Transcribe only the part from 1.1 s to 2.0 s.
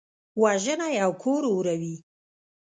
کور اوروي